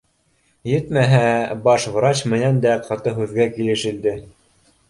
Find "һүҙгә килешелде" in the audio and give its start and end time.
3.21-4.19